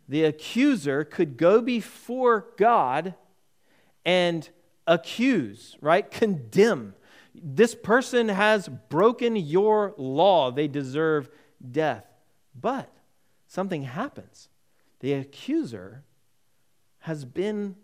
[0.08, 3.14] the accuser could go before God
[4.04, 4.48] and
[4.86, 6.10] accuse, right?
[6.10, 6.94] Condemn.
[7.34, 10.50] This person has broken your law.
[10.50, 11.30] They deserve
[11.70, 12.04] death.
[12.58, 12.92] But
[13.46, 14.48] something happens.
[15.00, 16.04] The accuser
[17.00, 17.76] has been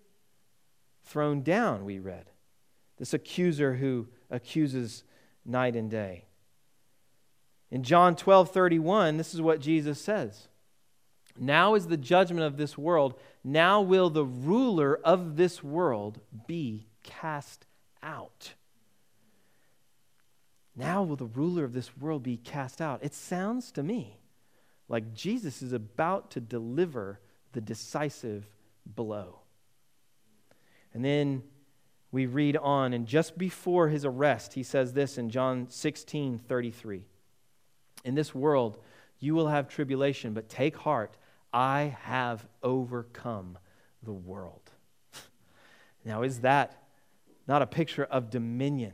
[1.04, 2.26] thrown down, we read.
[2.98, 5.04] This accuser who accuses
[5.44, 6.25] night and day.
[7.76, 10.48] In John 12 31, this is what Jesus says
[11.38, 13.20] Now is the judgment of this world.
[13.44, 17.66] Now will the ruler of this world be cast
[18.02, 18.54] out.
[20.74, 23.00] Now will the ruler of this world be cast out.
[23.02, 24.20] It sounds to me
[24.88, 27.20] like Jesus is about to deliver
[27.52, 28.48] the decisive
[28.86, 29.40] blow.
[30.94, 31.42] And then
[32.10, 37.04] we read on, and just before his arrest, he says this in John 16 33.
[38.06, 38.78] In this world,
[39.18, 41.16] you will have tribulation, but take heart,
[41.52, 43.58] I have overcome
[44.04, 44.70] the world.
[46.04, 46.84] now, is that
[47.48, 48.92] not a picture of dominion?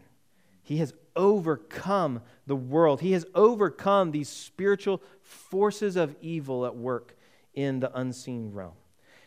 [0.63, 3.03] He has overcome the world.
[3.03, 7.15] He has overcome these spiritual forces of evil at work
[7.53, 8.73] in the unseen realm.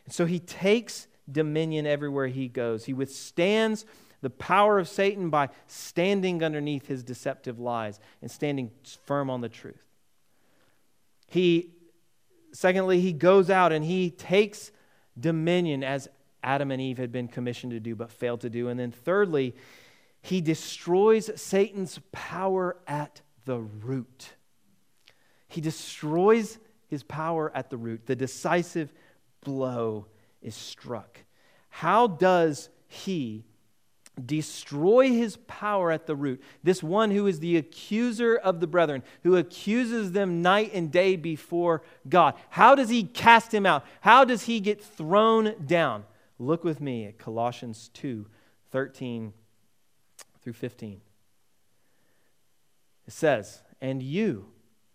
[0.05, 2.85] And so he takes dominion everywhere he goes.
[2.85, 3.85] He withstands
[4.21, 8.71] the power of Satan by standing underneath his deceptive lies and standing
[9.05, 9.83] firm on the truth.
[11.27, 11.71] He
[12.53, 14.71] secondly he goes out and he takes
[15.19, 16.07] dominion as
[16.43, 18.69] Adam and Eve had been commissioned to do but failed to do.
[18.69, 19.55] And then thirdly,
[20.21, 24.33] he destroys Satan's power at the root.
[25.47, 28.05] He destroys his power at the root.
[28.05, 28.93] The decisive
[29.41, 30.07] blow
[30.41, 31.19] is struck.
[31.69, 33.45] How does he
[34.23, 36.41] destroy his power at the root?
[36.63, 41.15] This one who is the accuser of the brethren, who accuses them night and day
[41.15, 42.35] before God.
[42.49, 43.85] How does he cast him out?
[44.01, 46.05] How does he get thrown down?
[46.37, 48.25] Look with me at Colossians 2
[48.71, 49.33] 13
[50.41, 51.01] through 15.
[53.07, 54.47] It says, And you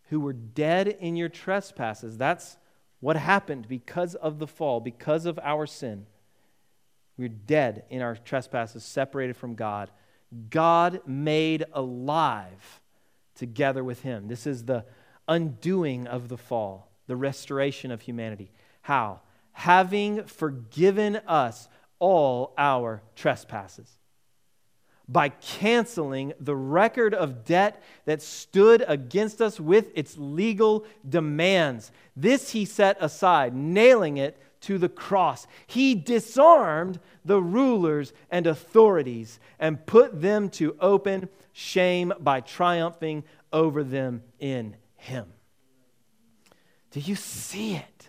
[0.08, 2.56] who were dead in your trespasses, that's
[3.00, 6.06] what happened because of the fall, because of our sin.
[7.20, 9.90] We we're dead in our trespasses, separated from God.
[10.48, 12.80] God made alive
[13.34, 14.26] together with Him.
[14.26, 14.86] This is the
[15.28, 18.50] undoing of the fall, the restoration of humanity.
[18.80, 19.20] How?
[19.52, 23.98] Having forgiven us all our trespasses
[25.06, 31.92] by canceling the record of debt that stood against us with its legal demands.
[32.16, 35.46] This he set aside, nailing it to the cross.
[35.66, 43.82] He disarmed the rulers and authorities and put them to open shame by triumphing over
[43.82, 45.26] them in him.
[46.90, 48.08] Do you see it?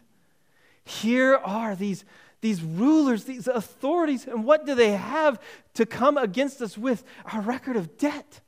[0.84, 2.04] Here are these
[2.42, 5.40] these rulers, these authorities, and what do they have
[5.76, 7.04] to come against us with?
[7.32, 8.42] Our record of debt.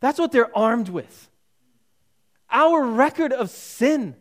[0.00, 1.30] That's what they're armed with.
[2.50, 4.16] Our record of sin.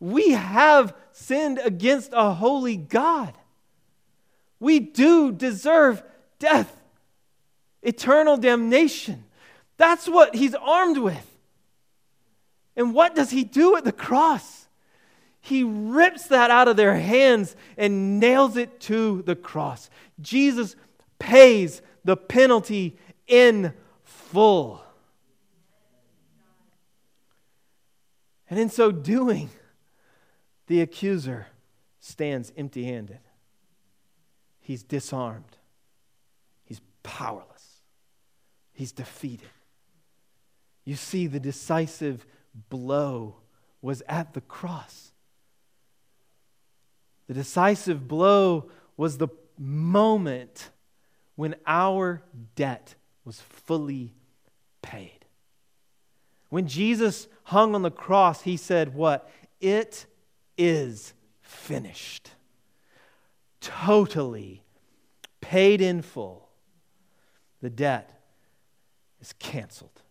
[0.00, 3.34] We have sinned against a holy God.
[4.60, 6.02] We do deserve
[6.38, 6.74] death,
[7.82, 9.24] eternal damnation.
[9.76, 11.24] That's what he's armed with.
[12.76, 14.68] And what does he do at the cross?
[15.40, 19.88] He rips that out of their hands and nails it to the cross.
[20.20, 20.76] Jesus
[21.18, 24.82] pays the penalty in full.
[28.50, 29.50] And in so doing,
[30.68, 31.48] the accuser
[31.98, 33.18] stands empty handed.
[34.60, 35.56] He's disarmed,
[36.64, 37.80] he's powerless,
[38.72, 39.48] he's defeated.
[40.84, 42.24] You see, the decisive
[42.70, 43.36] blow
[43.82, 45.12] was at the cross.
[47.26, 49.28] The decisive blow was the
[49.58, 50.70] moment
[51.34, 52.22] when our
[52.56, 54.14] debt was fully
[54.80, 55.24] paid.
[56.48, 59.30] When Jesus hung on the cross, he said, What?
[59.60, 60.06] It
[60.58, 62.32] is finished.
[63.60, 64.64] Totally
[65.40, 66.48] paid in full.
[67.62, 68.20] The debt
[69.20, 70.02] is canceled.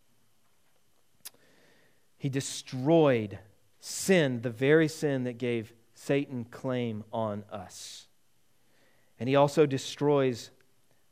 [2.18, 3.40] He destroyed
[3.80, 8.08] sin, the very sin that gave Satan claim on us.
[9.20, 10.52] And he also destroys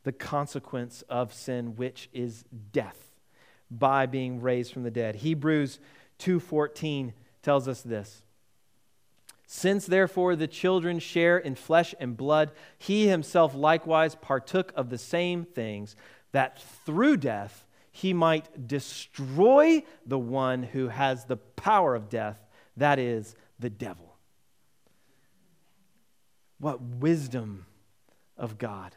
[0.02, 3.14] the consequence of sin, which is death,
[3.70, 5.16] by being raised from the dead.
[5.16, 5.80] Hebrews
[6.18, 8.25] 2:14 tells us this.
[9.46, 14.98] Since therefore the children share in flesh and blood, he himself likewise partook of the
[14.98, 15.94] same things,
[16.32, 22.38] that through death he might destroy the one who has the power of death,
[22.76, 24.16] that is, the devil
[26.58, 27.66] What wisdom
[28.36, 28.94] of God.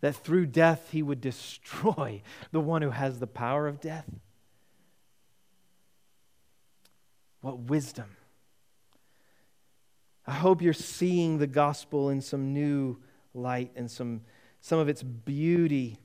[0.00, 4.08] That through death he would destroy the one who has the power of death.
[7.40, 8.16] What wisdom.
[10.26, 12.98] I hope you're seeing the gospel in some new
[13.34, 14.22] light and some,
[14.60, 15.98] some of its beauty.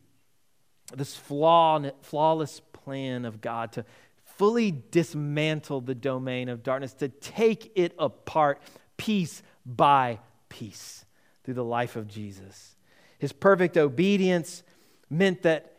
[0.96, 3.86] This flaw, flawless plan of God to
[4.24, 8.62] fully dismantle the domain of darkness, to take it apart
[8.96, 11.06] piece by piece
[11.44, 12.76] through the life of Jesus.
[13.20, 14.64] His perfect obedience
[15.10, 15.77] meant that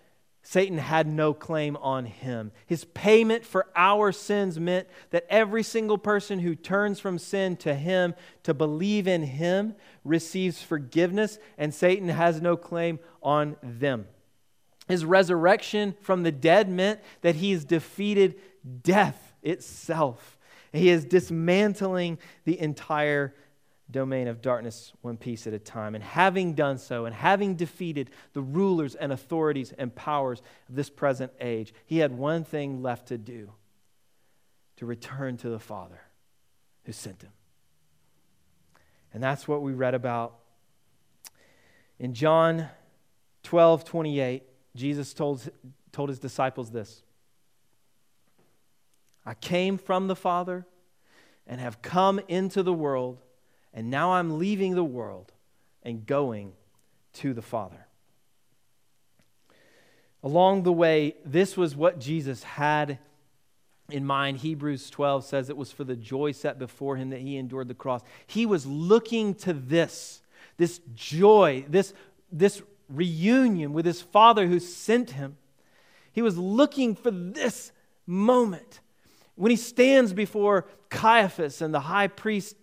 [0.51, 2.53] Satan had no claim on him.
[2.65, 7.75] His payment for our sins meant that every single person who turns from sin to
[7.75, 9.75] him to believe in him
[10.05, 14.07] receives forgiveness, and Satan has no claim on them.
[14.87, 18.37] His resurrection from the dead meant that he has defeated
[18.83, 20.39] death itself.
[20.73, 23.35] He is dismantling the entire
[23.91, 25.95] domain of darkness one piece at a time.
[25.95, 30.91] And having done so, and having defeated the rulers and authorities and powers of this
[30.91, 33.53] present age, he had one thing left to do
[34.77, 36.01] to return to the Father
[36.85, 37.33] who sent him.
[39.13, 40.37] And that's what we read about
[41.99, 42.69] in John
[43.45, 44.43] 12 28.
[44.77, 45.49] Jesus told,
[45.93, 47.03] told his disciples this
[49.25, 50.67] I came from the Father
[51.47, 53.19] and have come into the world
[53.73, 55.33] and now I'm leaving the world
[55.83, 56.53] and going
[57.15, 57.87] to the Father.
[60.23, 62.99] Along the way, this was what Jesus had
[63.91, 64.39] in mind.
[64.39, 67.75] Hebrews 12 says it was for the joy set before him that he endured the
[67.75, 68.03] cross.
[68.27, 70.23] He was looking to this,
[70.57, 71.95] this joy, this,
[72.33, 75.37] this reunion with his Father who sent him.
[76.13, 77.73] He was looking for this
[78.07, 78.81] moment.
[79.37, 82.57] When he stands before Caiaphas and the high priest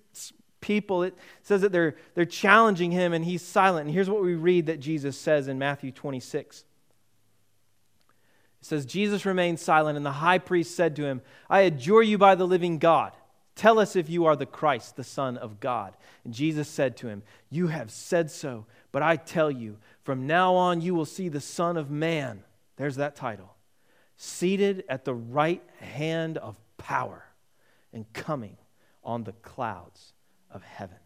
[0.65, 1.03] people.
[1.03, 3.85] It says that they're, they're challenging him and he's silent.
[3.85, 6.65] And here's what we read that Jesus says in Matthew 26.
[8.61, 12.17] It says, Jesus remained silent, and the high priest said to him, I adjure you
[12.17, 13.13] by the living God.
[13.55, 15.95] Tell us if you are the Christ, the Son of God.
[16.23, 20.55] And Jesus said to him, You have said so, but I tell you, from now
[20.55, 22.43] on you will see the Son of Man.
[22.77, 23.55] There's that title.
[24.17, 27.23] Seated at the right hand of power
[27.93, 28.57] and coming
[29.03, 30.14] on the clouds
[30.55, 30.97] of heaven.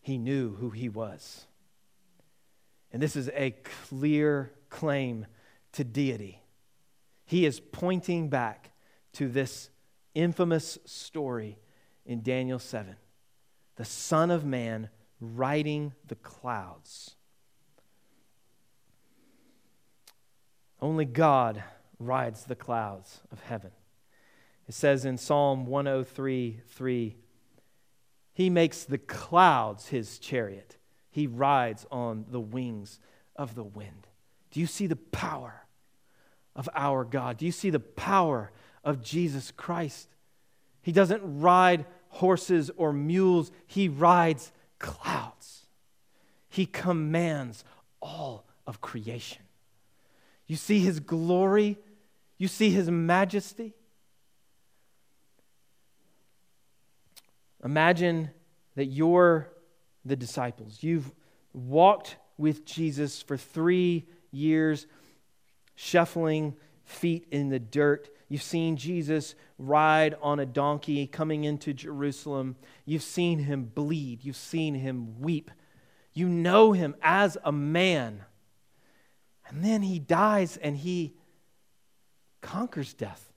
[0.00, 1.46] He knew who he was.
[2.90, 3.54] And this is a
[3.88, 5.26] clear claim
[5.72, 6.42] to deity.
[7.26, 8.72] He is pointing back
[9.12, 9.68] to this
[10.14, 11.58] infamous story
[12.04, 12.96] in Daniel 7
[13.76, 14.88] the Son of Man
[15.20, 17.16] riding the clouds.
[20.80, 21.64] Only God
[21.98, 23.72] rides the clouds of heaven.
[24.68, 27.16] It says in Psalm 103 3,
[28.34, 30.76] he makes the clouds his chariot.
[31.10, 32.98] He rides on the wings
[33.36, 34.08] of the wind.
[34.50, 35.66] Do you see the power
[36.56, 37.38] of our God?
[37.38, 38.50] Do you see the power
[38.82, 40.08] of Jesus Christ?
[40.82, 45.66] He doesn't ride horses or mules, he rides clouds.
[46.48, 47.64] He commands
[48.00, 49.42] all of creation.
[50.46, 51.78] You see his glory,
[52.38, 53.74] you see his majesty.
[57.64, 58.30] Imagine
[58.76, 59.50] that you're
[60.04, 60.82] the disciples.
[60.82, 61.10] You've
[61.52, 64.86] walked with Jesus for three years,
[65.74, 68.10] shuffling feet in the dirt.
[68.28, 72.56] You've seen Jesus ride on a donkey coming into Jerusalem.
[72.84, 74.24] You've seen him bleed.
[74.24, 75.50] You've seen him weep.
[76.12, 78.24] You know him as a man.
[79.48, 81.14] And then he dies and he
[82.40, 83.32] conquers death.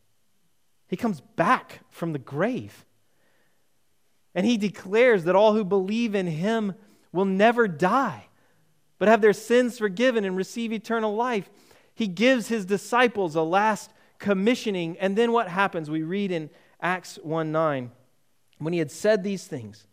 [0.87, 2.85] He comes back from the grave.
[4.37, 6.75] And he declares that all who believe in him
[7.11, 8.27] will never die,
[8.99, 11.49] but have their sins forgiven and receive eternal life.
[11.95, 14.95] He gives his disciples a last commissioning.
[14.99, 15.89] And then what happens?
[15.89, 17.89] We read in Acts 1 9.
[18.59, 19.87] When he had said these things,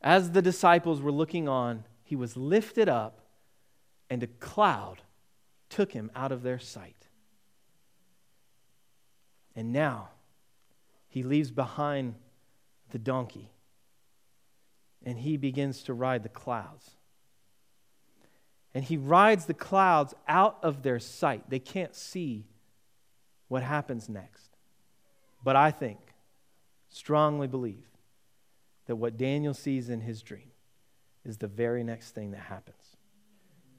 [0.00, 3.22] as the disciples were looking on, he was lifted up,
[4.08, 5.02] and a cloud
[5.68, 7.08] took him out of their sight.
[9.56, 10.10] And now,
[11.10, 12.14] he leaves behind
[12.90, 13.50] the donkey
[15.04, 16.92] and he begins to ride the clouds.
[18.72, 21.50] And he rides the clouds out of their sight.
[21.50, 22.46] They can't see
[23.48, 24.56] what happens next.
[25.42, 25.98] But I think,
[26.88, 27.88] strongly believe,
[28.86, 30.52] that what Daniel sees in his dream
[31.24, 32.96] is the very next thing that happens.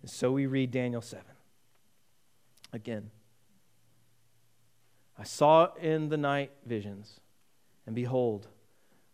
[0.01, 1.23] And so we read Daniel 7.
[2.73, 3.11] Again,
[5.17, 7.20] I saw in the night visions
[7.85, 8.47] and behold,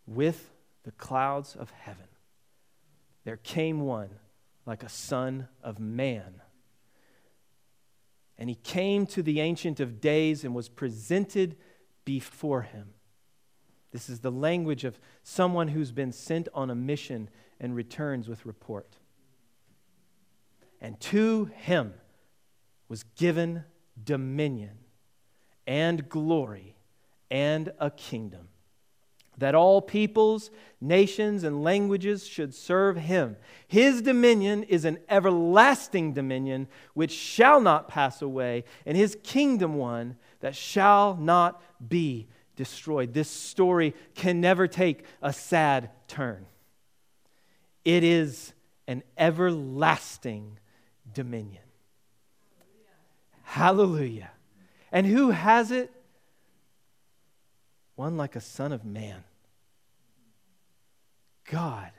[0.06, 0.52] with
[0.84, 2.08] the clouds of heaven,
[3.24, 4.10] there came one
[4.66, 6.42] like a son of man.
[8.38, 11.58] And he came to the Ancient of Days and was presented
[12.06, 12.94] before him.
[13.92, 18.46] This is the language of someone who's been sent on a mission and returns with
[18.46, 18.98] report.
[20.80, 21.94] And to him
[22.88, 23.64] was given
[24.02, 24.78] dominion
[25.66, 26.76] and glory
[27.32, 28.50] and a kingdom
[29.38, 30.50] that all peoples,
[30.82, 33.38] nations, and languages should serve him.
[33.68, 40.18] His dominion is an everlasting dominion which shall not pass away, and his kingdom one
[40.40, 43.14] that shall not be destroyed.
[43.14, 46.46] This story can never take a sad turn.
[47.86, 48.54] It is
[48.88, 50.60] an everlasting
[51.14, 51.64] dominion.
[53.44, 54.32] Hallelujah.
[54.92, 55.92] And who has it?
[57.98, 59.24] One like a son of man.
[61.50, 61.90] God,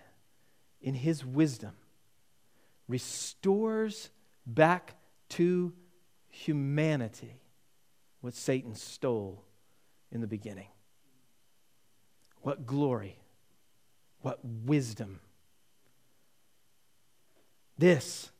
[0.80, 1.72] in his wisdom,
[2.86, 4.10] restores
[4.46, 4.94] back
[5.30, 5.72] to
[6.28, 7.40] humanity
[8.20, 9.42] what Satan stole
[10.12, 10.68] in the beginning.
[12.42, 13.18] What glory,
[14.20, 15.18] what wisdom.
[17.76, 18.30] This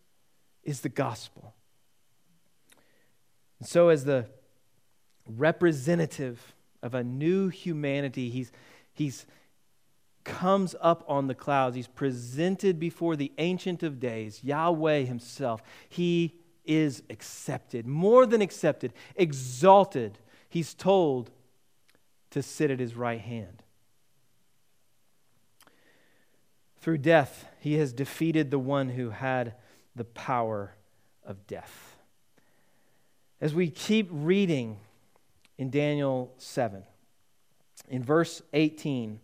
[0.63, 1.55] is the gospel.
[3.59, 4.27] And so, as the
[5.27, 8.53] representative of a new humanity, he's,
[8.93, 9.27] he's
[10.29, 11.75] comes up on the clouds.
[11.75, 15.63] He's presented before the Ancient of Days, Yahweh Himself.
[15.89, 20.19] He is accepted, more than accepted, exalted.
[20.51, 21.31] He's told
[22.31, 23.63] to sit at his right hand.
[26.77, 29.55] Through death, he has defeated the one who had
[29.97, 30.75] the power
[31.25, 31.97] of death.
[33.41, 34.79] As we keep reading
[35.59, 36.83] in Daniel 7,
[37.89, 39.21] in verse 18,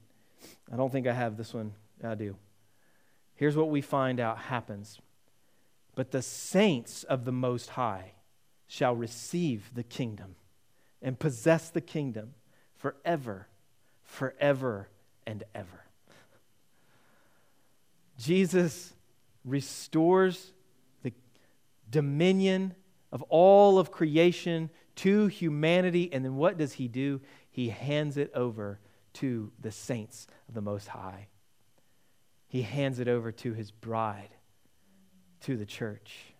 [0.73, 1.73] I don't think I have this one.
[2.03, 2.37] I do.
[3.37, 4.99] Here's what we find out happens.
[5.95, 8.13] But the saints of the Most High
[8.67, 10.35] shall receive the kingdom
[11.01, 12.35] and possess the kingdom
[12.77, 13.47] forever,
[14.03, 14.89] forever,
[15.27, 15.85] and ever.
[18.19, 18.93] Jesus
[19.45, 20.53] restores
[21.03, 21.13] the
[21.91, 22.75] dominion
[23.13, 27.21] of all of creation to humanity, and then what does he do?
[27.51, 28.81] He hands it over
[29.15, 31.29] to the saints of the Most High.
[32.47, 34.31] He hands it over to his bride,
[35.43, 36.35] to the church.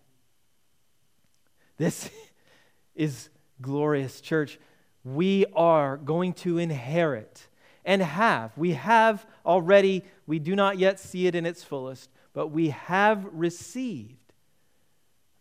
[1.77, 2.09] This
[2.95, 3.29] is
[3.61, 4.59] glorious, church
[5.05, 7.47] we are going to inherit
[7.85, 8.57] and have.
[8.57, 13.25] We have already, we do not yet see it in its fullest, but we have
[13.31, 14.33] received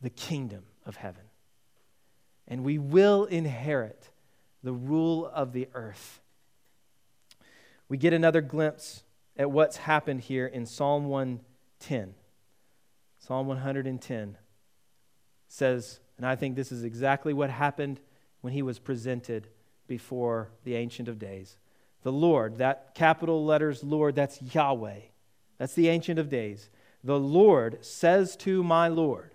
[0.03, 1.23] the kingdom of heaven.
[2.47, 4.11] And we will inherit
[4.63, 6.21] the rule of the earth.
[7.89, 9.05] We get another glimpse
[9.37, 12.15] at what's happened here in Psalm 110.
[13.19, 14.37] Psalm 110
[15.49, 18.01] says, and I think this is exactly what happened
[18.41, 19.49] when he was presented
[19.87, 21.57] before the Ancient of Days.
[22.03, 25.01] The Lord, that capital letters Lord, that's Yahweh.
[25.59, 26.69] That's the Ancient of Days.
[27.03, 29.33] The Lord says to my Lord,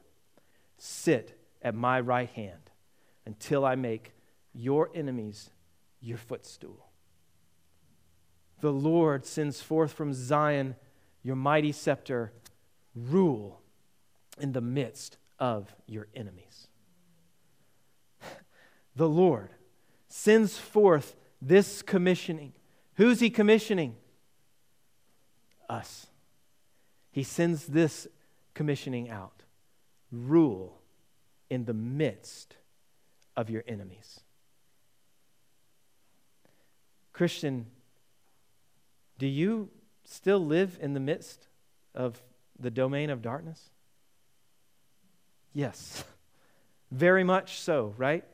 [0.78, 2.69] Sit at my right hand
[3.30, 4.12] until I make
[4.54, 5.52] your enemies
[6.02, 6.88] your footstool.
[8.60, 10.76] The Lord sends forth from Zion
[11.22, 12.34] your mighty scepter,
[12.96, 13.62] rule
[14.40, 16.68] in the midst of your enemies
[18.96, 19.52] the Lord
[20.08, 22.54] sends forth this commissioning.
[22.96, 23.96] Who's he commissioning?
[25.70, 26.08] Us.
[27.12, 28.08] He sends this
[28.56, 29.44] commissioning out
[30.12, 30.82] rule
[31.50, 32.56] in the midst
[33.40, 34.20] of your enemies.
[37.14, 37.68] Christian,
[39.18, 39.70] do you
[40.04, 41.48] still live in the midst
[41.96, 42.22] of
[42.60, 43.70] the domain of darkness?
[45.54, 46.04] Yes,
[46.92, 48.26] very much so, right?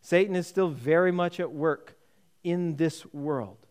[0.00, 1.98] Satan is still very much at work
[2.42, 3.66] in this world.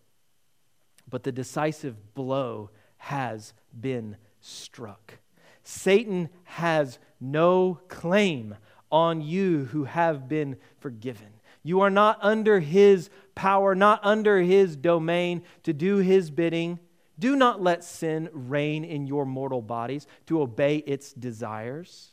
[1.09, 5.15] But the decisive blow has been struck.
[5.63, 8.57] Satan has no claim
[8.93, 11.25] on you who have been forgiven.
[11.63, 16.77] You are not under his power, not under his domain to do his bidding.
[17.17, 22.11] Do not let sin reign in your mortal bodies to obey its desires.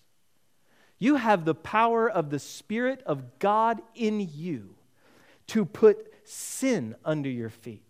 [0.99, 4.75] You have the power of the Spirit of God in you
[5.49, 7.90] to put sin under your feet.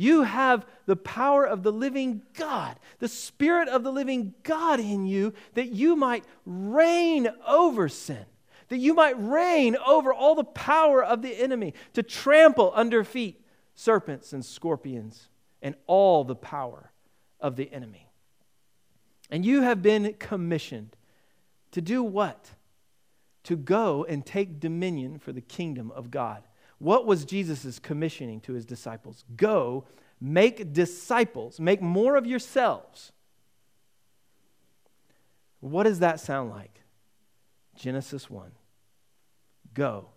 [0.00, 5.04] You have the power of the living God, the Spirit of the living God in
[5.04, 8.24] you, that you might reign over sin,
[8.70, 13.44] that you might reign over all the power of the enemy, to trample under feet
[13.74, 15.28] serpents and scorpions
[15.60, 16.92] and all the power
[17.38, 18.10] of the enemy.
[19.30, 20.96] And you have been commissioned
[21.72, 22.52] to do what?
[23.44, 26.42] To go and take dominion for the kingdom of God.
[26.80, 29.24] What was Jesus' commissioning to his disciples?
[29.36, 29.84] Go,
[30.18, 33.12] make disciples, make more of yourselves.
[35.60, 36.80] What does that sound like?
[37.76, 38.52] Genesis 1.
[39.74, 40.08] Go,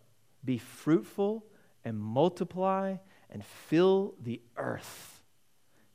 [0.44, 1.46] be fruitful
[1.84, 2.96] and multiply
[3.30, 5.22] and fill the earth,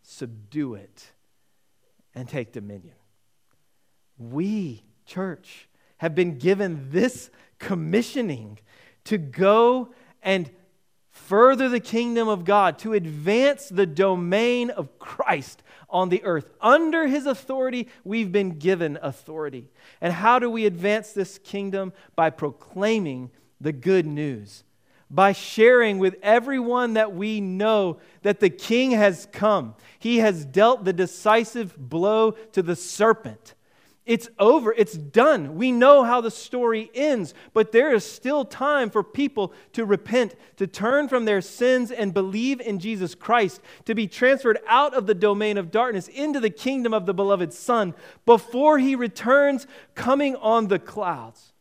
[0.03, 1.13] subdue it,
[2.15, 2.97] and take dominion.
[4.19, 5.67] We, church,
[5.97, 8.59] have been given this commissioning
[9.05, 10.51] to go and
[11.11, 16.49] further the kingdom of God, to advance the domain of Christ on the earth.
[16.61, 19.69] Under his authority, we've been given authority.
[20.01, 21.93] And how do we advance this kingdom?
[22.15, 24.65] By proclaiming the good news,
[25.11, 29.75] by sharing with everyone that we know that the king has come.
[29.99, 33.55] He has dealt the decisive blow to the serpent.
[34.09, 34.73] It's over.
[34.73, 35.57] It's done.
[35.57, 40.35] We know how the story ends, but there is still time for people to repent,
[40.57, 45.07] to turn from their sins and believe in Jesus Christ, to be transferred out of
[45.07, 47.93] the domain of darkness into the kingdom of the beloved Son
[48.25, 51.53] before he returns coming on the clouds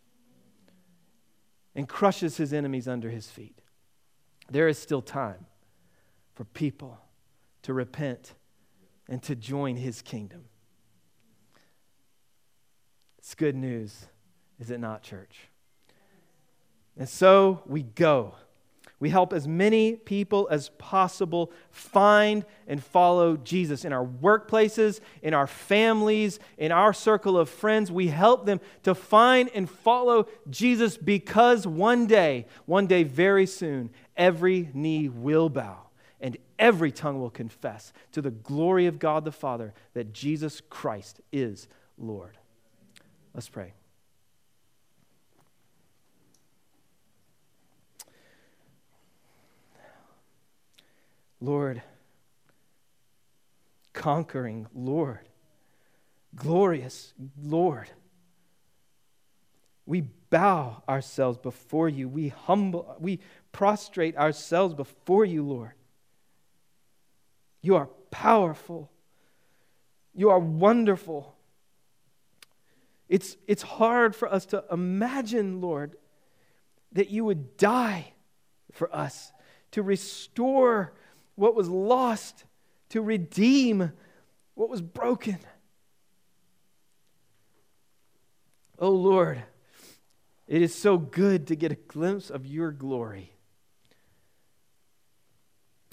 [1.76, 3.62] and crushes his enemies under his feet.
[4.50, 5.48] There is still time
[6.34, 6.98] for people
[7.64, 8.36] to repent
[9.10, 10.46] and to join his kingdom.
[13.28, 14.06] It's good news,
[14.58, 15.50] is it not, church?
[16.96, 18.36] And so we go.
[19.02, 25.34] We help as many people as possible find and follow Jesus in our workplaces, in
[25.34, 27.92] our families, in our circle of friends.
[27.92, 33.90] We help them to find and follow Jesus because one day, one day very soon,
[34.16, 35.88] every knee will bow
[36.22, 41.20] and every tongue will confess to the glory of God the Father that Jesus Christ
[41.34, 41.68] is
[41.98, 42.37] Lord.
[43.38, 43.72] Let's pray.
[51.40, 51.84] Lord,
[53.94, 55.20] conquering Lord,
[56.36, 57.88] glorious Lord,
[59.86, 62.10] we bow ourselves before you.
[62.10, 63.20] We humble, we
[63.52, 65.74] prostrate ourselves before you, Lord.
[67.62, 68.90] You are powerful.
[70.16, 71.37] You are wonderful.
[73.10, 75.96] It's, it's hard for us to imagine, Lord,
[76.92, 78.14] that you would die
[78.72, 79.32] for us,
[79.72, 80.94] to restore
[81.36, 82.44] what was lost,
[82.90, 83.92] to redeem
[84.56, 85.38] what was broken.
[88.80, 89.44] Oh, Lord,
[90.48, 93.34] it is so good to get a glimpse of your glory.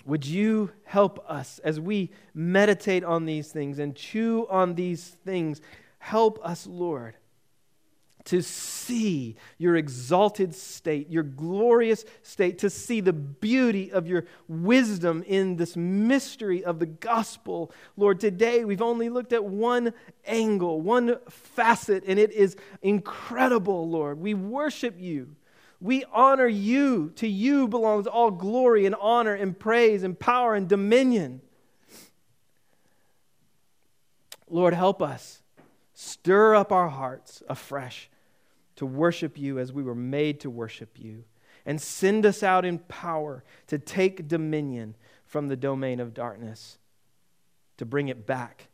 [0.06, 5.62] Would you help us as we meditate on these things and chew on these things
[6.04, 7.16] Help us, Lord,
[8.24, 15.24] to see your exalted state, your glorious state, to see the beauty of your wisdom
[15.26, 17.72] in this mystery of the gospel.
[17.96, 19.94] Lord, today we've only looked at one
[20.26, 24.18] angle, one facet, and it is incredible, Lord.
[24.18, 25.34] We worship you.
[25.80, 27.12] We honor you.
[27.16, 31.40] To you belongs all glory and honor and praise and power and dominion.
[34.50, 35.40] Lord, help us
[35.94, 38.10] Stir up our hearts afresh
[38.76, 41.24] to worship you as we were made to worship you.
[41.64, 46.78] And send us out in power to take dominion from the domain of darkness,
[47.78, 48.68] to bring it back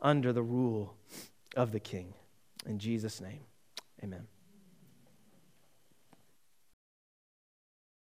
[0.00, 0.94] under the rule
[1.54, 2.14] of the King.
[2.64, 3.40] In Jesus' name,
[4.02, 4.26] amen.